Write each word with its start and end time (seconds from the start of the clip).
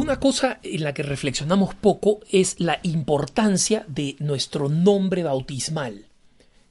Una 0.00 0.18
cosa 0.18 0.60
en 0.62 0.82
la 0.82 0.94
que 0.94 1.02
reflexionamos 1.02 1.74
poco 1.74 2.20
es 2.32 2.58
la 2.58 2.80
importancia 2.84 3.84
de 3.86 4.16
nuestro 4.18 4.70
nombre 4.70 5.24
bautismal, 5.24 6.06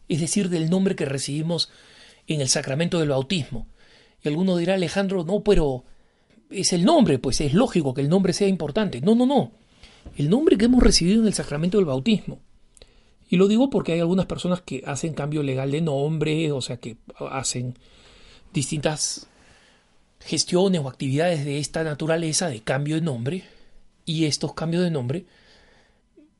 es 0.07 0.19
decir, 0.19 0.49
del 0.49 0.71
nombre 0.71 0.95
que 0.95 1.05
recibimos 1.05 1.69
en 2.25 2.41
el 2.41 2.49
sacramento 2.49 2.97
del 2.97 3.09
bautismo. 3.09 3.67
Y 4.23 4.29
alguno 4.29 4.57
dirá, 4.57 4.73
Alejandro, 4.73 5.23
no, 5.25 5.43
pero 5.43 5.83
es 6.49 6.73
el 6.73 6.83
nombre, 6.83 7.19
pues 7.19 7.39
es 7.41 7.53
lógico 7.53 7.93
que 7.93 8.01
el 8.01 8.09
nombre 8.09 8.33
sea 8.33 8.47
importante. 8.47 8.99
No, 8.99 9.13
no, 9.13 9.27
no. 9.27 9.51
El 10.17 10.27
nombre 10.27 10.57
que 10.57 10.65
hemos 10.65 10.81
recibido 10.81 11.21
en 11.21 11.27
el 11.27 11.35
sacramento 11.35 11.77
del 11.77 11.85
bautismo. 11.85 12.39
Y 13.29 13.35
lo 13.35 13.47
digo 13.47 13.69
porque 13.69 13.91
hay 13.91 13.99
algunas 13.99 14.25
personas 14.25 14.61
que 14.61 14.83
hacen 14.87 15.13
cambio 15.13 15.43
legal 15.43 15.69
de 15.69 15.81
nombre, 15.81 16.51
o 16.51 16.61
sea, 16.61 16.77
que 16.77 16.97
hacen 17.29 17.77
distintas 18.51 19.27
gestiones 20.19 20.81
o 20.81 20.89
actividades 20.89 21.45
de 21.45 21.59
esta 21.59 21.83
naturaleza 21.83 22.49
de 22.49 22.61
cambio 22.61 22.95
de 22.95 23.01
nombre 23.01 23.43
y 24.05 24.25
estos 24.25 24.53
cambios 24.53 24.83
de 24.83 24.91
nombre 24.91 25.25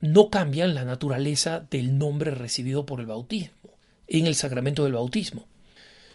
no 0.01 0.29
cambian 0.29 0.75
la 0.75 0.85
naturaleza 0.85 1.65
del 1.69 1.97
nombre 1.97 2.31
recibido 2.31 2.85
por 2.85 2.99
el 2.99 3.05
bautismo 3.05 3.53
en 4.07 4.27
el 4.27 4.35
sacramento 4.35 4.83
del 4.83 4.93
bautismo. 4.93 5.45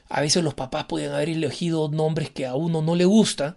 A 0.08 0.20
veces 0.20 0.42
los 0.42 0.54
papás 0.54 0.84
pueden 0.84 1.12
haber 1.12 1.28
elegido 1.28 1.88
nombres 1.88 2.30
que 2.30 2.46
a 2.46 2.54
uno 2.54 2.82
no 2.82 2.94
le 2.94 3.04
gusta 3.04 3.56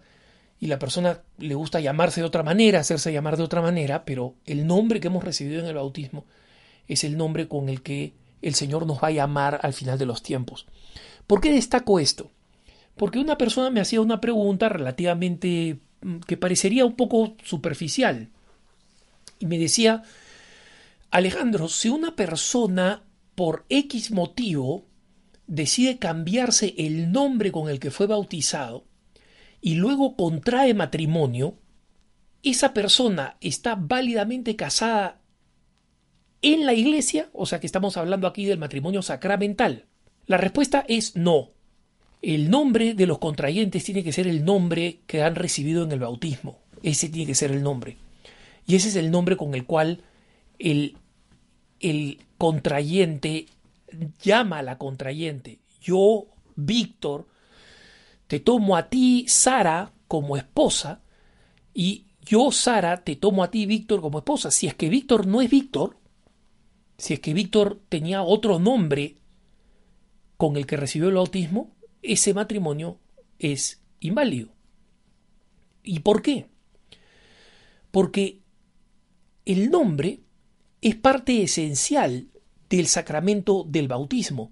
y 0.59 0.67
la 0.67 0.79
persona 0.79 1.21
le 1.37 1.55
gusta 1.55 1.79
llamarse 1.79 2.21
de 2.21 2.27
otra 2.27 2.43
manera, 2.43 2.79
hacerse 2.79 3.11
llamar 3.11 3.37
de 3.37 3.43
otra 3.43 3.61
manera, 3.61 4.05
pero 4.05 4.35
el 4.45 4.65
nombre 4.65 4.99
que 4.99 5.07
hemos 5.07 5.23
recibido 5.23 5.59
en 5.59 5.67
el 5.67 5.75
bautismo 5.75 6.25
es 6.87 7.03
el 7.03 7.17
nombre 7.17 7.47
con 7.47 7.69
el 7.69 7.81
que 7.81 8.13
el 8.41 8.55
Señor 8.55 8.85
nos 8.85 9.03
va 9.03 9.09
a 9.09 9.11
llamar 9.11 9.59
al 9.63 9.73
final 9.73 9.97
de 9.97 10.05
los 10.05 10.23
tiempos. 10.23 10.67
¿Por 11.25 11.41
qué 11.41 11.51
destaco 11.51 11.99
esto? 11.99 12.31
Porque 12.97 13.19
una 13.19 13.37
persona 13.37 13.69
me 13.69 13.79
hacía 13.79 14.01
una 14.01 14.19
pregunta 14.19 14.69
relativamente 14.69 15.79
mm, 16.01 16.17
que 16.19 16.37
parecería 16.37 16.85
un 16.85 16.95
poco 16.95 17.35
superficial. 17.43 18.29
Y 19.39 19.45
me 19.45 19.57
decía, 19.59 20.03
Alejandro, 21.11 21.67
si 21.67 21.89
una 21.89 22.15
persona 22.15 23.03
por 23.35 23.65
X 23.69 24.11
motivo 24.11 24.85
decide 25.45 25.99
cambiarse 25.99 26.73
el 26.77 27.11
nombre 27.11 27.51
con 27.51 27.69
el 27.69 27.79
que 27.79 27.91
fue 27.91 28.07
bautizado 28.07 28.85
y 29.61 29.75
luego 29.75 30.15
contrae 30.15 30.73
matrimonio, 30.73 31.55
¿esa 32.43 32.73
persona 32.73 33.37
está 33.41 33.75
válidamente 33.75 34.55
casada 34.55 35.21
en 36.41 36.65
la 36.65 36.73
iglesia? 36.73 37.29
O 37.33 37.45
sea 37.45 37.59
que 37.59 37.67
estamos 37.67 37.95
hablando 37.95 38.27
aquí 38.27 38.45
del 38.45 38.57
matrimonio 38.57 39.01
sacramental. 39.01 39.85
La 40.25 40.37
respuesta 40.37 40.83
es 40.87 41.15
no 41.15 41.56
el 42.21 42.49
nombre 42.49 42.93
de 42.93 43.05
los 43.05 43.19
contrayentes 43.19 43.83
tiene 43.83 44.03
que 44.03 44.11
ser 44.11 44.27
el 44.27 44.43
nombre 44.43 44.99
que 45.05 45.21
han 45.23 45.35
recibido 45.35 45.83
en 45.83 45.91
el 45.91 45.99
bautismo. 45.99 46.59
Ese 46.83 47.09
tiene 47.09 47.27
que 47.27 47.35
ser 47.35 47.51
el 47.51 47.63
nombre. 47.63 47.97
Y 48.65 48.75
ese 48.75 48.89
es 48.89 48.95
el 48.95 49.11
nombre 49.11 49.37
con 49.37 49.55
el 49.55 49.65
cual 49.65 50.03
el, 50.59 50.97
el 51.79 52.19
contrayente 52.37 53.45
llama 54.21 54.59
a 54.59 54.63
la 54.63 54.77
contrayente. 54.77 55.59
Yo, 55.81 56.25
Víctor, 56.55 57.27
te 58.27 58.39
tomo 58.39 58.75
a 58.75 58.89
ti, 58.89 59.25
Sara, 59.27 59.93
como 60.07 60.37
esposa, 60.37 61.01
y 61.73 62.05
yo, 62.25 62.51
Sara, 62.51 63.03
te 63.03 63.15
tomo 63.15 63.43
a 63.43 63.51
ti, 63.51 63.65
Víctor, 63.65 64.01
como 64.01 64.17
esposa. 64.17 64.51
Si 64.51 64.67
es 64.67 64.73
que 64.73 64.89
Víctor 64.89 65.27
no 65.27 65.41
es 65.41 65.49
Víctor, 65.49 65.97
si 66.97 67.13
es 67.13 67.19
que 67.19 67.33
Víctor 67.33 67.79
tenía 67.87 68.23
otro 68.23 68.59
nombre 68.59 69.15
con 70.35 70.57
el 70.57 70.65
que 70.65 70.75
recibió 70.77 71.07
el 71.07 71.15
bautismo, 71.15 71.76
ese 72.07 72.33
matrimonio 72.33 72.99
es 73.39 73.81
inválido. 73.99 74.49
¿Y 75.83 75.99
por 75.99 76.21
qué? 76.21 76.47
Porque 77.91 78.39
el 79.45 79.69
nombre 79.69 80.19
es 80.81 80.95
parte 80.95 81.41
esencial 81.41 82.27
del 82.69 82.87
sacramento 82.87 83.65
del 83.67 83.87
bautismo, 83.87 84.51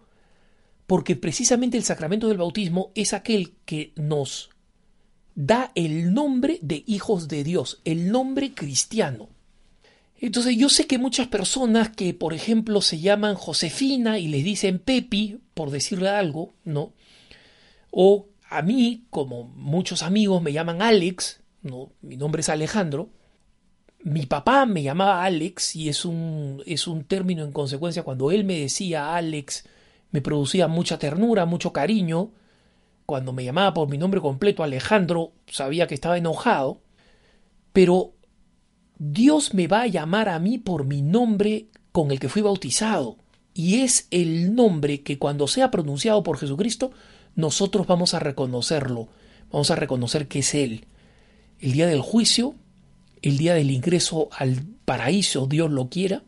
porque 0.87 1.15
precisamente 1.15 1.77
el 1.77 1.83
sacramento 1.83 2.27
del 2.27 2.37
bautismo 2.37 2.91
es 2.95 3.13
aquel 3.13 3.55
que 3.65 3.91
nos 3.95 4.49
da 5.35 5.71
el 5.75 6.13
nombre 6.13 6.59
de 6.61 6.83
hijos 6.87 7.27
de 7.27 7.43
Dios, 7.43 7.81
el 7.83 8.11
nombre 8.11 8.53
cristiano. 8.53 9.29
Entonces 10.17 10.55
yo 10.55 10.69
sé 10.69 10.87
que 10.87 10.97
muchas 10.97 11.27
personas 11.27 11.89
que, 11.89 12.13
por 12.13 12.33
ejemplo, 12.33 12.81
se 12.81 12.99
llaman 12.99 13.35
Josefina 13.35 14.17
y 14.17 14.27
les 14.27 14.43
dicen 14.43 14.79
Pepi, 14.79 15.39
por 15.53 15.71
decirle 15.71 16.09
algo, 16.09 16.53
¿no? 16.63 16.93
O 17.97 18.27
a 18.49 18.61
mí, 18.61 19.05
como 19.09 19.45
muchos 19.45 20.03
amigos 20.03 20.41
me 20.41 20.51
llaman 20.51 20.81
Alex, 20.81 21.41
¿no? 21.61 21.93
mi 22.01 22.17
nombre 22.17 22.41
es 22.41 22.49
Alejandro, 22.49 23.09
mi 24.03 24.25
papá 24.25 24.65
me 24.65 24.83
llamaba 24.83 25.23
Alex 25.23 25.77
y 25.77 25.87
es 25.87 26.03
un, 26.03 26.61
es 26.65 26.87
un 26.87 27.05
término 27.05 27.45
en 27.45 27.53
consecuencia 27.53 28.03
cuando 28.03 28.31
él 28.31 28.43
me 28.43 28.59
decía 28.59 29.15
Alex 29.15 29.63
me 30.11 30.21
producía 30.21 30.67
mucha 30.67 30.99
ternura, 30.99 31.45
mucho 31.45 31.71
cariño. 31.71 32.31
Cuando 33.05 33.31
me 33.31 33.45
llamaba 33.45 33.73
por 33.73 33.89
mi 33.89 33.97
nombre 33.97 34.19
completo 34.19 34.61
Alejandro 34.61 35.31
sabía 35.47 35.87
que 35.87 35.95
estaba 35.95 36.17
enojado. 36.17 36.81
Pero 37.71 38.13
Dios 38.97 39.53
me 39.53 39.67
va 39.67 39.83
a 39.83 39.87
llamar 39.87 40.27
a 40.27 40.39
mí 40.39 40.57
por 40.57 40.85
mi 40.85 41.01
nombre 41.01 41.67
con 41.93 42.11
el 42.11 42.19
que 42.19 42.27
fui 42.27 42.41
bautizado. 42.41 43.17
Y 43.53 43.81
es 43.83 44.07
el 44.11 44.53
nombre 44.53 45.01
que 45.01 45.17
cuando 45.17 45.47
sea 45.47 45.71
pronunciado 45.71 46.23
por 46.23 46.37
Jesucristo 46.37 46.91
nosotros 47.35 47.87
vamos 47.87 48.13
a 48.13 48.19
reconocerlo, 48.19 49.09
vamos 49.51 49.71
a 49.71 49.75
reconocer 49.75 50.27
que 50.27 50.39
es 50.39 50.55
Él. 50.55 50.87
El 51.59 51.73
día 51.73 51.87
del 51.87 52.01
juicio, 52.01 52.55
el 53.21 53.37
día 53.37 53.53
del 53.53 53.71
ingreso 53.71 54.29
al 54.31 54.63
paraíso, 54.85 55.47
Dios 55.47 55.71
lo 55.71 55.89
quiera, 55.89 56.23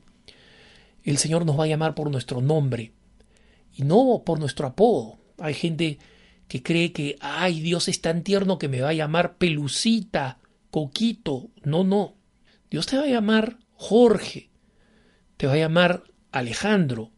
el 1.03 1.17
Señor 1.17 1.45
nos 1.45 1.57
va 1.57 1.63
a 1.63 1.67
llamar 1.67 1.95
por 1.95 2.11
nuestro 2.11 2.41
nombre 2.41 2.91
y 3.73 3.83
no 3.83 4.23
por 4.25 4.39
nuestro 4.39 4.67
apodo. 4.67 5.17
Hay 5.39 5.53
gente 5.53 5.99
que 6.47 6.63
cree 6.63 6.91
que, 6.91 7.17
ay, 7.21 7.61
Dios 7.61 7.87
es 7.87 8.01
tan 8.01 8.23
tierno 8.23 8.57
que 8.57 8.67
me 8.67 8.81
va 8.81 8.89
a 8.89 8.93
llamar 8.93 9.37
pelucita, 9.37 10.39
coquito. 10.71 11.49
No, 11.63 11.83
no. 11.83 12.15
Dios 12.69 12.87
te 12.87 12.97
va 12.97 13.03
a 13.03 13.07
llamar 13.07 13.59
Jorge, 13.73 14.49
te 15.37 15.47
va 15.47 15.53
a 15.53 15.57
llamar 15.57 16.03
Alejandro, 16.31 17.11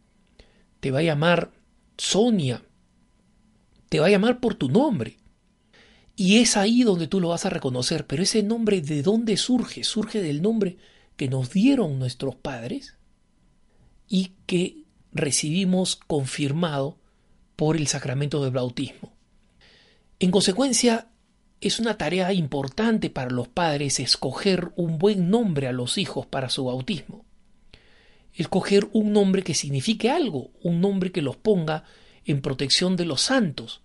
te 0.80 0.90
va 0.90 1.00
a 1.00 1.02
llamar 1.02 1.50
Sonia, 1.96 2.62
te 3.90 4.00
va 4.00 4.06
a 4.06 4.10
llamar 4.10 4.40
por 4.40 4.54
tu 4.54 4.70
nombre. 4.70 5.18
Y 6.16 6.38
es 6.38 6.56
ahí 6.56 6.82
donde 6.82 7.08
tú 7.08 7.20
lo 7.20 7.28
vas 7.28 7.44
a 7.44 7.50
reconocer. 7.50 8.06
Pero 8.06 8.22
ese 8.22 8.42
nombre, 8.42 8.80
¿de 8.80 9.02
dónde 9.02 9.36
surge? 9.36 9.84
Surge 9.84 10.22
del 10.22 10.40
nombre 10.40 10.78
que 11.16 11.28
nos 11.28 11.50
dieron 11.50 11.98
nuestros 11.98 12.36
padres 12.36 12.96
y 14.08 14.32
que 14.46 14.84
recibimos 15.12 15.96
confirmado 15.96 16.98
por 17.56 17.76
el 17.76 17.88
sacramento 17.88 18.42
del 18.42 18.52
bautismo. 18.52 19.12
En 20.20 20.30
consecuencia, 20.30 21.08
es 21.60 21.80
una 21.80 21.98
tarea 21.98 22.32
importante 22.32 23.10
para 23.10 23.30
los 23.30 23.48
padres 23.48 23.98
escoger 23.98 24.72
un 24.76 24.98
buen 24.98 25.30
nombre 25.30 25.66
a 25.66 25.72
los 25.72 25.98
hijos 25.98 26.26
para 26.26 26.48
su 26.48 26.66
bautismo. 26.66 27.24
Escoger 28.34 28.88
un 28.92 29.12
nombre 29.12 29.42
que 29.42 29.54
signifique 29.54 30.10
algo, 30.10 30.52
un 30.62 30.80
nombre 30.80 31.10
que 31.10 31.22
los 31.22 31.36
ponga 31.36 31.84
en 32.24 32.42
protección 32.42 32.96
de 32.96 33.04
los 33.04 33.22
santos, 33.22 33.80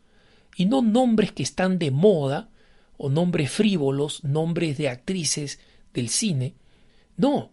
y 0.55 0.65
no 0.65 0.81
nombres 0.81 1.31
que 1.31 1.43
están 1.43 1.79
de 1.79 1.91
moda, 1.91 2.49
o 2.97 3.09
nombres 3.09 3.51
frívolos, 3.51 4.23
nombres 4.23 4.77
de 4.77 4.89
actrices 4.89 5.59
del 5.93 6.09
cine, 6.09 6.55
no, 7.17 7.51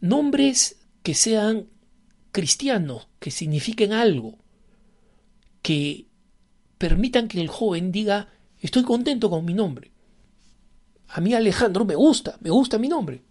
nombres 0.00 0.78
que 1.02 1.14
sean 1.14 1.66
cristianos, 2.32 3.08
que 3.18 3.30
signifiquen 3.30 3.92
algo, 3.92 4.38
que 5.62 6.06
permitan 6.78 7.28
que 7.28 7.40
el 7.40 7.48
joven 7.48 7.92
diga, 7.92 8.28
estoy 8.60 8.84
contento 8.84 9.28
con 9.28 9.44
mi 9.44 9.54
nombre. 9.54 9.90
A 11.08 11.20
mí 11.20 11.34
Alejandro 11.34 11.84
me 11.84 11.94
gusta, 11.94 12.36
me 12.40 12.50
gusta 12.50 12.78
mi 12.78 12.88
nombre. 12.88 13.22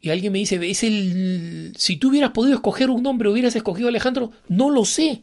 Y 0.00 0.10
alguien 0.10 0.32
me 0.32 0.38
dice, 0.38 0.58
es 0.70 0.84
el 0.84 1.72
si 1.76 1.96
tú 1.96 2.08
hubieras 2.08 2.30
podido 2.30 2.54
escoger 2.54 2.88
un 2.88 3.02
nombre, 3.02 3.28
hubieras 3.28 3.56
escogido 3.56 3.88
Alejandro, 3.88 4.30
no 4.48 4.70
lo 4.70 4.84
sé. 4.84 5.22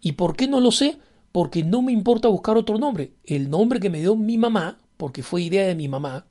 ¿Y 0.00 0.12
por 0.12 0.36
qué 0.36 0.48
no 0.48 0.60
lo 0.60 0.70
sé? 0.70 0.98
Porque 1.32 1.62
no 1.62 1.82
me 1.82 1.92
importa 1.92 2.28
buscar 2.28 2.56
otro 2.56 2.78
nombre. 2.78 3.12
El 3.24 3.50
nombre 3.50 3.80
que 3.80 3.90
me 3.90 4.00
dio 4.00 4.16
mi 4.16 4.38
mamá, 4.38 4.78
porque 4.96 5.22
fue 5.22 5.42
idea 5.42 5.66
de 5.66 5.74
mi 5.74 5.88
mamá, 5.88 6.26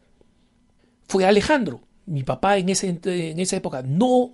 fue 1.07 1.25
Alejandro. 1.25 1.81
Mi 2.05 2.23
papá 2.23 2.57
en, 2.57 2.69
esa 2.69 3.55
época 3.55 3.83
no 3.83 4.33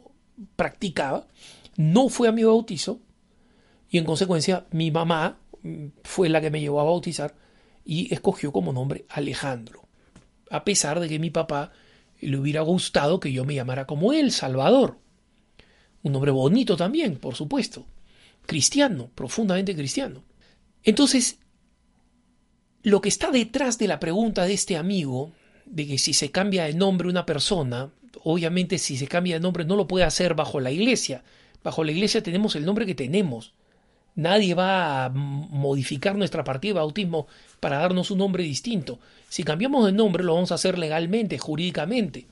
practicaba, 0.55 1.27
no 1.75 2.09
fue 2.09 2.27
a 2.27 2.31
mi 2.31 2.43
bautizo 2.43 2.99
y 3.89 3.97
en 3.97 4.05
consecuencia 4.05 4.65
mi 4.71 4.91
mamá 4.91 5.39
mm, 5.61 5.87
fue 6.03 6.29
la 6.29 6.41
que 6.41 6.49
me 6.49 6.61
llevó 6.61 6.79
a 6.79 6.85
bautizar 6.85 7.35
y 7.83 8.13
escogió 8.13 8.51
como 8.53 8.71
nombre 8.71 9.05
Alejandro. 9.09 9.83
A 10.49 10.63
pesar 10.63 10.99
de 11.01 11.09
que 11.09 11.19
mi 11.19 11.31
papá 11.31 11.71
le 12.21 12.37
hubiera 12.37 12.61
gustado 12.61 13.19
que 13.19 13.33
yo 13.33 13.43
me 13.43 13.55
llamara 13.55 13.85
como 13.85 14.13
él, 14.13 14.31
Salvador. 14.31 14.97
Un 16.01 16.13
nombre 16.13 16.31
bonito 16.31 16.77
también, 16.77 17.17
por 17.17 17.35
supuesto 17.35 17.85
cristiano, 18.45 19.09
profundamente 19.15 19.75
cristiano. 19.75 20.23
Entonces, 20.83 21.39
lo 22.83 23.01
que 23.01 23.09
está 23.09 23.31
detrás 23.31 23.77
de 23.77 23.87
la 23.87 23.99
pregunta 23.99 24.45
de 24.45 24.53
este 24.53 24.77
amigo 24.77 25.31
de 25.65 25.87
que 25.87 25.97
si 25.97 26.13
se 26.13 26.31
cambia 26.31 26.65
de 26.65 26.73
nombre 26.73 27.09
una 27.09 27.25
persona, 27.25 27.89
obviamente 28.23 28.77
si 28.77 28.97
se 28.97 29.07
cambia 29.07 29.35
de 29.35 29.41
nombre 29.41 29.65
no 29.65 29.75
lo 29.75 29.87
puede 29.87 30.05
hacer 30.05 30.35
bajo 30.35 30.59
la 30.59 30.71
iglesia. 30.71 31.23
Bajo 31.63 31.83
la 31.83 31.91
iglesia 31.91 32.21
tenemos 32.21 32.55
el 32.55 32.65
nombre 32.65 32.85
que 32.85 32.93
tenemos. 32.93 33.53
Nadie 34.13 34.53
va 34.53 35.05
a 35.05 35.09
modificar 35.09 36.15
nuestra 36.15 36.43
partida 36.43 36.75
de 36.75 36.79
bautismo 36.79 37.27
para 37.59 37.79
darnos 37.79 38.11
un 38.11 38.19
nombre 38.19 38.43
distinto. 38.43 38.99
Si 39.29 39.43
cambiamos 39.43 39.85
de 39.85 39.91
nombre 39.91 40.23
lo 40.23 40.35
vamos 40.35 40.51
a 40.51 40.55
hacer 40.55 40.77
legalmente, 40.77 41.37
jurídicamente. 41.37 42.27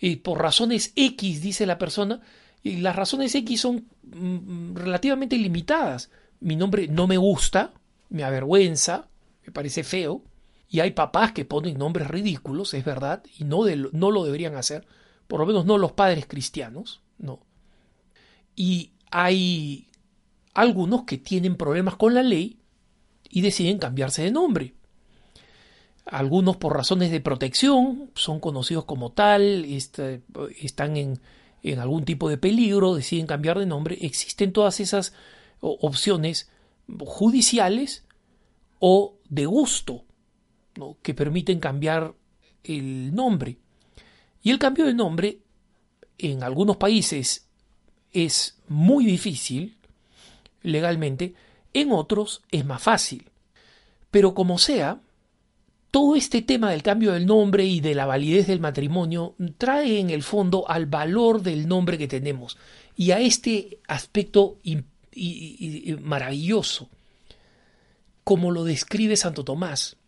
Y 0.00 0.16
por 0.16 0.40
razones 0.40 0.92
X, 0.96 1.40
dice 1.40 1.64
la 1.64 1.78
persona, 1.78 2.20
y 2.62 2.76
las 2.76 2.94
razones 2.94 3.34
X 3.34 3.60
son 3.60 3.88
mm, 4.02 4.76
relativamente 4.76 5.36
limitadas. 5.36 6.10
Mi 6.40 6.56
nombre 6.56 6.88
no 6.88 7.06
me 7.06 7.16
gusta, 7.16 7.72
me 8.08 8.24
avergüenza, 8.24 9.08
me 9.44 9.52
parece 9.52 9.82
feo. 9.84 10.22
Y 10.68 10.80
hay 10.80 10.92
papás 10.92 11.32
que 11.32 11.44
ponen 11.44 11.76
nombres 11.76 12.08
ridículos, 12.08 12.72
es 12.72 12.84
verdad, 12.84 13.22
y 13.38 13.44
no, 13.44 13.64
no 13.92 14.10
lo 14.10 14.24
deberían 14.24 14.54
hacer, 14.54 14.86
por 15.28 15.40
lo 15.40 15.46
menos 15.46 15.66
no 15.66 15.76
los 15.76 15.92
padres 15.92 16.26
cristianos, 16.26 17.02
no. 17.18 17.40
Y 18.56 18.92
hay 19.10 19.88
algunos 20.54 21.04
que 21.04 21.18
tienen 21.18 21.56
problemas 21.56 21.96
con 21.96 22.14
la 22.14 22.22
ley 22.22 22.58
y 23.28 23.42
deciden 23.42 23.78
cambiarse 23.78 24.22
de 24.22 24.30
nombre. 24.30 24.74
Algunos 26.06 26.56
por 26.56 26.74
razones 26.74 27.10
de 27.10 27.20
protección 27.20 28.10
son 28.14 28.40
conocidos 28.40 28.86
como 28.86 29.12
tal, 29.12 29.66
este, 29.66 30.22
están 30.58 30.96
en, 30.96 31.20
en 31.62 31.78
algún 31.78 32.04
tipo 32.04 32.28
de 32.28 32.38
peligro, 32.38 32.94
deciden 32.94 33.26
cambiar 33.26 33.58
de 33.58 33.66
nombre. 33.66 33.98
Existen 34.00 34.52
todas 34.52 34.80
esas 34.80 35.12
opciones 35.60 36.50
judiciales 36.98 38.04
o 38.80 39.14
de 39.28 39.46
gusto 39.46 40.04
que 41.02 41.14
permiten 41.14 41.60
cambiar 41.60 42.14
el 42.64 43.14
nombre. 43.14 43.58
Y 44.42 44.50
el 44.50 44.58
cambio 44.58 44.86
de 44.86 44.94
nombre 44.94 45.38
en 46.18 46.42
algunos 46.42 46.76
países 46.76 47.46
es 48.12 48.58
muy 48.68 49.04
difícil 49.04 49.76
legalmente, 50.62 51.34
en 51.72 51.92
otros 51.92 52.42
es 52.50 52.64
más 52.64 52.82
fácil. 52.82 53.30
Pero 54.10 54.34
como 54.34 54.58
sea, 54.58 55.00
todo 55.92 56.16
este 56.16 56.40
tema 56.40 56.70
del 56.70 56.82
cambio 56.82 57.12
del 57.12 57.26
nombre 57.26 57.66
y 57.66 57.80
de 57.80 57.94
la 57.94 58.06
validez 58.06 58.46
del 58.46 58.60
matrimonio 58.60 59.36
trae 59.58 60.00
en 60.00 60.08
el 60.08 60.22
fondo 60.22 60.68
al 60.68 60.86
valor 60.86 61.42
del 61.42 61.68
nombre 61.68 61.98
que 61.98 62.08
tenemos 62.08 62.56
y 62.96 63.10
a 63.10 63.20
este 63.20 63.78
aspecto 63.86 64.56
maravilloso, 66.00 66.88
como 68.24 68.50
lo 68.50 68.64
describe 68.64 69.16
Santo 69.16 69.44
Tomás. 69.44 69.98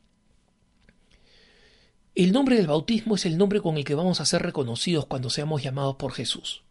El 2.14 2.32
nombre 2.32 2.56
del 2.56 2.66
bautismo 2.66 3.16
es 3.16 3.26
el 3.26 3.36
nombre 3.36 3.60
con 3.60 3.76
el 3.76 3.84
que 3.84 3.94
vamos 3.94 4.22
a 4.22 4.24
ser 4.24 4.40
reconocidos 4.40 5.04
cuando 5.04 5.28
seamos 5.28 5.62
llamados 5.62 5.96
por 5.96 6.12
Jesús. 6.12 6.62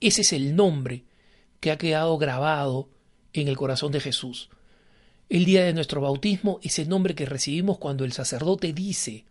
Ese 0.00 0.22
es 0.22 0.32
el 0.32 0.56
nombre 0.56 1.04
que 1.60 1.70
ha 1.70 1.78
quedado 1.78 2.18
grabado 2.18 2.88
en 3.32 3.46
el 3.46 3.56
corazón 3.56 3.92
de 3.92 4.00
Jesús. 4.00 4.50
El 5.28 5.44
día 5.44 5.64
de 5.64 5.74
nuestro 5.74 6.00
bautismo 6.00 6.58
es 6.62 6.78
el 6.78 6.88
nombre 6.88 7.14
que 7.14 7.26
recibimos 7.26 7.78
cuando 7.78 8.04
el 8.04 8.12
sacerdote 8.12 8.72
dice 8.72 9.26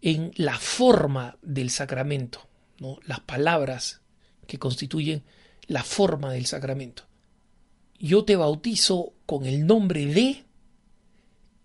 en 0.00 0.32
la 0.36 0.58
forma 0.58 1.38
del 1.42 1.70
sacramento, 1.70 2.46
las 3.04 3.20
palabras 3.20 4.00
que 4.46 4.58
constituyen 4.58 5.22
la 5.66 5.82
forma 5.82 6.32
del 6.32 6.46
sacramento. 6.46 7.04
Yo 7.98 8.24
te 8.24 8.36
bautizo 8.36 9.12
con 9.26 9.46
el 9.46 9.66
nombre 9.66 10.06
de, 10.06 10.44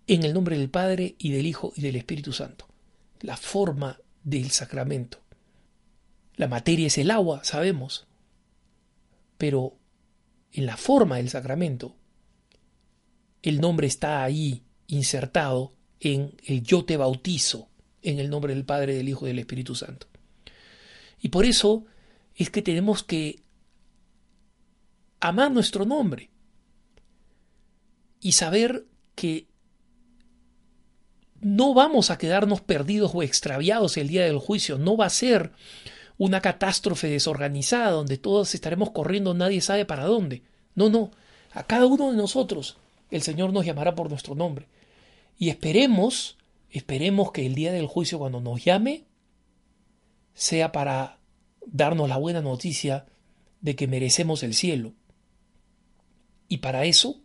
en 0.06 0.24
el 0.24 0.32
nombre 0.32 0.58
del 0.58 0.70
Padre 0.70 1.16
y 1.18 1.32
del 1.32 1.46
Hijo 1.46 1.72
y 1.76 1.82
del 1.82 1.96
Espíritu 1.96 2.32
Santo. 2.32 2.66
La 3.20 3.36
forma 3.36 4.00
del 4.22 4.50
sacramento. 4.50 5.18
La 6.36 6.48
materia 6.48 6.86
es 6.86 6.96
el 6.96 7.10
agua, 7.10 7.44
sabemos, 7.44 8.06
pero 9.36 9.74
en 10.52 10.66
la 10.66 10.76
forma 10.76 11.16
del 11.16 11.28
sacramento, 11.28 11.94
el 13.42 13.60
nombre 13.60 13.86
está 13.86 14.22
ahí 14.22 14.62
insertado 14.86 15.72
en 16.00 16.34
el 16.46 16.62
yo 16.62 16.84
te 16.84 16.96
bautizo, 16.96 17.68
en 18.02 18.18
el 18.18 18.30
nombre 18.30 18.54
del 18.54 18.64
Padre, 18.64 18.94
del 18.94 19.08
Hijo 19.08 19.26
y 19.26 19.28
del 19.28 19.38
Espíritu 19.38 19.74
Santo. 19.74 20.06
Y 21.20 21.28
por 21.28 21.44
eso 21.44 21.84
es 22.34 22.50
que 22.50 22.62
tenemos 22.62 23.02
que 23.02 23.42
amar 25.20 25.50
nuestro 25.50 25.84
nombre 25.84 26.30
y 28.20 28.32
saber 28.32 28.86
que 29.14 29.48
no 31.40 31.74
vamos 31.74 32.10
a 32.10 32.18
quedarnos 32.18 32.60
perdidos 32.60 33.12
o 33.14 33.22
extraviados 33.22 33.96
el 33.96 34.08
día 34.08 34.24
del 34.24 34.38
juicio, 34.38 34.78
no 34.78 34.96
va 34.96 35.06
a 35.06 35.10
ser 35.10 35.52
una 36.18 36.40
catástrofe 36.40 37.08
desorganizada 37.08 37.90
donde 37.90 38.18
todos 38.18 38.54
estaremos 38.54 38.90
corriendo, 38.90 39.32
nadie 39.32 39.62
sabe 39.62 39.86
para 39.86 40.04
dónde. 40.04 40.42
No, 40.74 40.90
no, 40.90 41.10
a 41.52 41.64
cada 41.64 41.86
uno 41.86 42.10
de 42.10 42.16
nosotros 42.16 42.76
el 43.10 43.22
Señor 43.22 43.52
nos 43.52 43.64
llamará 43.64 43.94
por 43.94 44.08
nuestro 44.08 44.34
nombre. 44.34 44.66
Y 45.38 45.48
esperemos, 45.48 46.38
esperemos 46.70 47.32
que 47.32 47.46
el 47.46 47.54
día 47.54 47.72
del 47.72 47.86
juicio 47.86 48.18
cuando 48.18 48.40
nos 48.40 48.64
llame 48.64 49.04
sea 50.34 50.72
para 50.72 51.18
darnos 51.66 52.08
la 52.08 52.16
buena 52.16 52.40
noticia 52.40 53.06
de 53.60 53.76
que 53.76 53.86
merecemos 53.86 54.42
el 54.42 54.54
cielo. 54.54 54.94
Y 56.48 56.58
para 56.58 56.84
eso, 56.84 57.20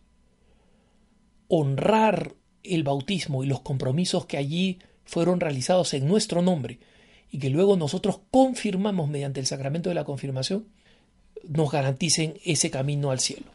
honrar 1.48 2.36
el 2.64 2.84
bautismo 2.84 3.44
y 3.44 3.48
los 3.48 3.62
compromisos 3.62 4.26
que 4.26 4.38
allí 4.38 4.80
fueron 5.04 5.40
realizados 5.40 5.94
en 5.94 6.08
nuestro 6.08 6.42
nombre, 6.42 6.80
y 7.32 7.40
que 7.40 7.50
luego 7.50 7.76
nosotros 7.76 8.22
confirmamos 8.32 9.10
mediante 9.10 9.40
el 9.40 9.46
sacramento 9.46 9.90
de 9.90 9.96
la 9.96 10.06
confirmación, 10.06 10.68
nos 11.48 11.72
garanticen 11.72 12.40
ese 12.44 12.72
camino 12.72 13.12
al 13.12 13.20
cielo. 13.20 13.55